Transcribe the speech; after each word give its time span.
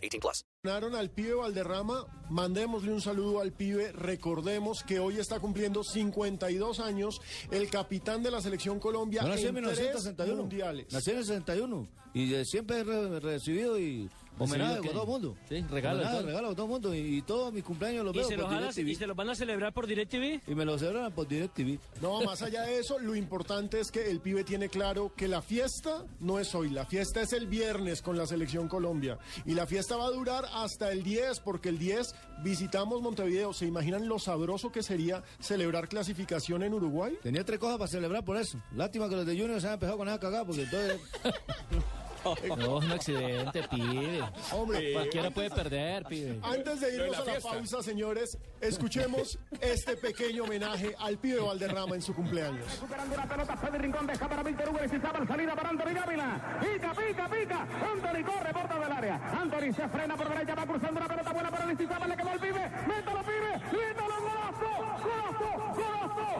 18 0.00 0.20
plus. 0.20 0.44
Ganaron 0.62 0.94
al 0.94 1.10
pibe 1.10 1.34
Valderrama, 1.34 2.06
mandémosle 2.28 2.92
un 2.92 3.00
saludo 3.00 3.40
al 3.40 3.52
pibe, 3.52 3.92
recordemos 3.92 4.82
que 4.82 4.98
hoy 4.98 5.18
está 5.18 5.40
cumpliendo 5.40 5.82
52 5.84 6.80
años 6.80 7.20
el 7.50 7.68
capitán 7.70 8.22
de 8.22 8.30
la 8.30 8.40
selección 8.40 8.78
Colombia 8.80 9.22
nací 9.22 9.46
en 9.46 9.56
en 9.56 9.64
tres 9.64 9.78
1961. 9.78 10.36
mundiales. 10.36 10.92
Nací 10.92 11.10
en 11.10 11.18
el 11.18 11.24
61 11.24 11.88
y 12.14 12.44
siempre 12.44 12.78
he 12.80 12.84
re- 12.84 13.20
recibido 13.20 13.78
y 13.78 14.08
homenaje 14.44 14.78
con 14.78 14.88
todo 14.88 15.02
el 15.02 15.08
mundo. 15.08 15.36
Sí, 15.48 15.64
regalo, 15.70 15.98
Homenaje, 15.98 16.16
todo. 16.16 16.26
regalo 16.26 16.46
con 16.48 16.56
todo 16.56 16.66
el 16.66 16.72
mundo 16.72 16.94
y, 16.94 16.98
y 17.18 17.22
todos 17.22 17.52
mis 17.52 17.64
cumpleaños 17.64 18.04
los 18.04 18.14
¿Y 18.14 18.18
veo 18.18 18.28
se, 18.28 18.34
por 18.36 18.44
los 18.44 18.52
a, 18.52 18.58
DirecTV. 18.58 18.88
¿Y 18.88 18.94
se 18.94 19.06
los 19.06 19.16
van 19.16 19.30
a 19.30 19.34
celebrar 19.34 19.72
por 19.72 19.86
DirecTV? 19.86 20.40
Y 20.50 20.54
me 20.54 20.64
lo 20.64 20.78
celebran 20.78 21.12
por 21.12 21.28
DirecTV. 21.28 21.78
No, 22.00 22.22
más 22.22 22.42
allá 22.42 22.62
de 22.62 22.78
eso, 22.78 22.98
lo 22.98 23.14
importante 23.14 23.80
es 23.80 23.90
que 23.90 24.10
el 24.10 24.20
pibe 24.20 24.44
tiene 24.44 24.68
claro 24.68 25.12
que 25.16 25.28
la 25.28 25.42
fiesta 25.42 26.04
no 26.20 26.38
es 26.38 26.54
hoy, 26.54 26.70
la 26.70 26.86
fiesta 26.86 27.20
es 27.20 27.32
el 27.32 27.46
viernes 27.46 28.02
con 28.02 28.16
la 28.16 28.26
selección 28.26 28.68
Colombia. 28.68 29.18
Y 29.44 29.54
la 29.54 29.66
fiesta 29.66 29.96
va 29.96 30.06
a 30.06 30.10
durar 30.10 30.44
hasta 30.54 30.92
el 30.92 31.02
10, 31.02 31.40
porque 31.40 31.68
el 31.68 31.78
10 31.78 32.14
visitamos 32.42 33.00
Montevideo. 33.02 33.52
¿Se 33.52 33.66
imaginan 33.66 34.08
lo 34.08 34.18
sabroso 34.18 34.72
que 34.72 34.82
sería 34.82 35.22
celebrar 35.40 35.88
clasificación 35.88 36.62
en 36.62 36.74
Uruguay? 36.74 37.18
Tenía 37.22 37.44
tres 37.44 37.58
cosas 37.58 37.78
para 37.78 37.90
celebrar 37.90 38.24
por 38.24 38.36
eso. 38.36 38.58
Lástima 38.74 39.08
que 39.08 39.16
los 39.16 39.26
de 39.26 39.38
Junior 39.38 39.60
se 39.60 39.66
han 39.66 39.74
empezado 39.74 39.98
con 39.98 40.08
esa 40.08 40.18
cagada 40.18 40.44
porque 40.44 40.62
entonces... 40.62 41.00
No, 42.24 42.78
es 42.78 42.84
un 42.84 42.92
accidente, 42.92 43.62
pibe. 43.68 44.22
Hombre, 44.52 44.92
Cualquiera 44.92 45.30
puede 45.30 45.50
perder, 45.50 46.04
pibe. 46.04 46.38
Antes 46.42 46.80
de 46.80 46.94
irnos 46.94 47.18
a 47.18 47.24
la 47.24 47.40
pausa, 47.40 47.82
señores, 47.82 48.36
escuchemos 48.60 49.38
este 49.60 49.96
pequeño 49.96 50.44
homenaje 50.44 50.94
al 50.98 51.18
pibe 51.18 51.40
Valderrama 51.40 51.94
en 51.94 52.02
su 52.02 52.14
cumpleaños. 52.14 52.64
Recuperando 52.72 53.16
la 53.16 53.26
pelota, 53.26 53.56
Fede 53.56 53.78
Rincón 53.78 54.06
deja 54.06 54.28
para 54.28 54.42
Víctor 54.42 54.68
Hugo, 54.68 54.80
necesitaba 54.80 55.26
salida 55.26 55.54
para 55.54 55.68
Anthony 55.70 55.94
Dávila. 55.94 56.58
Pica, 56.60 56.92
pica, 56.94 57.28
pica. 57.28 57.60
Anthony 57.62 58.24
corre, 58.24 58.52
porta 58.52 58.78
del 58.78 58.92
área. 58.92 59.16
Anthony 59.40 59.72
se 59.74 59.88
frena 59.88 60.16
por 60.16 60.28
derecha, 60.28 60.54
va 60.54 60.66
cruzando 60.66 61.00
la 61.00 61.08
pelota 61.08 61.32
buena 61.32 61.50
para 61.50 61.66
Necesitaba, 61.66 62.06
le 62.06 62.16
quedó 62.16 62.32
el 62.32 62.40
pibe. 62.40 62.70
Métalo, 62.88 63.20
pibe. 63.22 63.52
Métalo. 63.72 64.14
Golazo, 64.20 64.70
golazo, 65.02 65.74
golazo, 65.74 66.39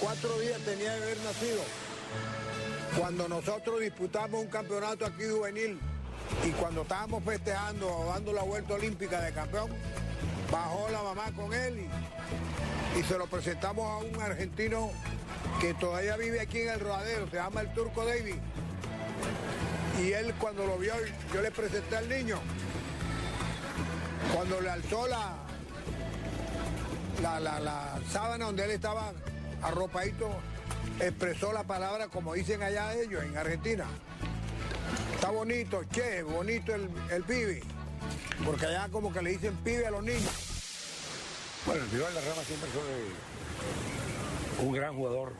Cuatro 0.00 0.38
días 0.40 0.58
tenía 0.60 0.94
de 0.96 1.02
haber 1.02 1.18
nacido. 1.18 1.62
Cuando 2.98 3.28
nosotros 3.28 3.80
disputamos 3.80 4.40
un 4.40 4.48
campeonato 4.48 5.04
aquí 5.04 5.24
juvenil 5.24 5.78
y 6.46 6.50
cuando 6.52 6.82
estábamos 6.82 7.22
festejando 7.22 7.86
o 7.86 8.06
dando 8.06 8.32
la 8.32 8.42
vuelta 8.42 8.74
olímpica 8.74 9.20
de 9.20 9.32
campeón, 9.32 9.70
bajó 10.50 10.88
la 10.90 11.02
mamá 11.02 11.30
con 11.36 11.52
él 11.52 11.78
y, 11.78 12.98
y 12.98 13.02
se 13.02 13.18
lo 13.18 13.26
presentamos 13.26 13.86
a 13.86 13.98
un 13.98 14.22
argentino 14.22 14.90
que 15.60 15.74
todavía 15.74 16.16
vive 16.16 16.40
aquí 16.40 16.62
en 16.62 16.70
el 16.70 16.80
rodadero, 16.80 17.28
se 17.28 17.36
llama 17.36 17.60
el 17.60 17.72
Turco 17.74 18.04
David. 18.04 18.36
Y 20.02 20.12
él 20.12 20.34
cuando 20.38 20.66
lo 20.66 20.78
vio, 20.78 20.94
yo 21.32 21.42
le 21.42 21.50
presenté 21.50 21.96
al 21.96 22.08
niño. 22.08 22.38
Cuando 24.34 24.60
le 24.60 24.70
alzó 24.70 25.06
la, 25.06 25.36
la, 27.20 27.40
la, 27.40 27.60
la 27.60 28.00
sábana 28.10 28.46
donde 28.46 28.64
él 28.64 28.70
estaba 28.70 29.12
arropadito, 29.62 30.30
expresó 31.00 31.52
la 31.52 31.64
palabra 31.64 32.08
como 32.08 32.34
dicen 32.34 32.62
allá 32.62 32.94
ellos 32.94 33.22
en 33.22 33.36
Argentina. 33.36 33.84
Está 35.14 35.30
bonito, 35.30 35.84
che, 35.92 36.22
bonito 36.22 36.74
el, 36.74 36.88
el 37.10 37.22
pibe. 37.24 37.62
Porque 38.44 38.66
allá 38.66 38.88
como 38.90 39.12
que 39.12 39.20
le 39.20 39.30
dicen 39.30 39.54
pibe 39.56 39.86
a 39.86 39.90
los 39.90 40.02
niños. 40.02 40.32
Bueno, 41.66 41.84
el 41.84 41.90
rival 41.90 42.14
de 42.14 42.20
Rama 42.22 42.42
siempre 42.42 42.70
fue 42.70 44.64
un 44.66 44.72
gran 44.72 44.94
jugador. 44.96 45.34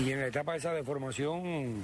Y 0.00 0.10
en 0.12 0.20
la 0.20 0.26
etapa 0.28 0.56
esa 0.56 0.72
de 0.72 0.82
formación 0.82 1.82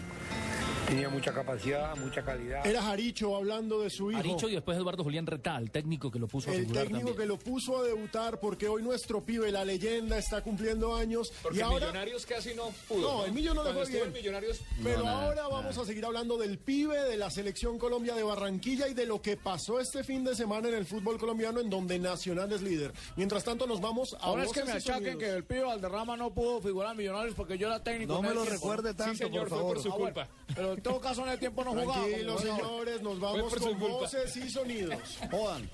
tenía 0.90 1.08
mucha 1.08 1.32
capacidad, 1.32 1.96
mucha 1.96 2.22
calidad. 2.22 2.66
Era 2.66 2.82
Jaricho 2.82 3.34
hablando 3.36 3.80
de 3.80 3.90
su 3.90 4.10
hijo. 4.10 4.20
Aricho 4.20 4.48
y 4.48 4.52
después 4.54 4.76
Eduardo 4.76 5.02
Julián 5.04 5.26
Retal, 5.26 5.62
el 5.64 5.70
técnico 5.70 6.10
que 6.10 6.18
lo 6.18 6.26
puso 6.28 6.50
a 6.50 6.54
El 6.54 6.60
figurar 6.62 6.84
técnico 6.84 7.08
también. 7.10 7.18
que 7.22 7.26
lo 7.26 7.38
puso 7.38 7.78
a 7.78 7.82
debutar 7.84 8.38
porque 8.40 8.68
hoy 8.68 8.82
nuestro 8.82 9.24
pibe, 9.24 9.50
la 9.50 9.64
leyenda, 9.64 10.18
está 10.18 10.42
cumpliendo 10.42 10.94
años. 10.96 11.32
Porque 11.42 11.58
y 11.58 11.60
ahora, 11.62 11.86
Millonarios 11.86 12.26
casi 12.26 12.54
no 12.54 12.70
pudo. 12.88 13.00
No, 13.00 13.24
el 13.24 13.32
Millo 13.32 13.54
no 13.54 13.64
le 13.64 13.72
fue 13.72 13.86
bien. 13.86 14.12
Millonarios, 14.12 14.60
Pero 14.82 14.98
No, 14.98 15.04
nada, 15.04 15.26
ahora 15.26 15.48
vamos 15.48 15.78
a 15.78 15.84
seguir 15.84 16.04
hablando 16.04 16.36
del 16.38 16.58
pibe, 16.58 16.98
de 17.04 17.16
la 17.16 17.30
selección 17.30 17.78
Colombia 17.78 18.14
de 18.14 18.22
Barranquilla 18.22 18.88
y 18.88 18.94
de 18.94 19.06
lo 19.06 19.22
que 19.22 19.36
pasó 19.36 19.80
este 19.80 20.04
fin 20.04 20.24
de 20.24 20.34
semana 20.34 20.68
en 20.68 20.74
el 20.74 20.86
fútbol 20.86 21.18
colombiano 21.18 21.60
en 21.60 21.70
donde 21.70 21.98
Nacional 21.98 22.52
es 22.52 22.62
líder. 22.62 22.92
Mientras 23.16 23.44
tanto 23.44 23.66
nos 23.66 23.80
vamos 23.80 24.14
a 24.14 24.24
Ahora 24.24 24.44
es 24.44 24.52
que 24.52 24.64
me 24.64 24.72
achaquen 24.72 25.18
que 25.18 25.28
el 25.28 25.44
pibe 25.44 25.62
Valderrama 25.64 26.16
no 26.16 26.32
pudo 26.32 26.60
figurar 26.60 26.92
en 26.92 26.98
Millonarios 26.98 27.34
porque 27.34 27.58
yo 27.58 27.66
era 27.68 27.82
técnico. 27.82 28.14
No 28.14 28.22
me 28.22 28.28
el 28.28 28.34
lo 28.34 28.44
recuerde 28.44 28.94
tanto, 28.94 29.12
sí, 29.14 29.18
señor, 29.24 29.42
por 29.42 29.48
fue 29.48 29.58
favor. 29.58 29.74
por 29.74 29.82
su 29.82 29.88
Ah, 29.90 29.96
bueno, 29.96 30.14
culpa. 30.14 30.28
Pero 30.54 30.72
en 30.80 30.84
todo 30.84 30.98
caso 30.98 31.26
en 31.26 31.32
el 31.32 31.38
tiempo 31.38 31.62
no 31.62 31.72
jugaba. 31.72 32.04
Tranquilos, 32.04 32.40
señores, 32.40 33.02
nos 33.02 33.20
vamos 33.20 33.54
con 33.54 33.78
voces 33.78 34.34
y 34.38 34.48
sonidos. 34.48 35.18
Jodan. 35.30 35.68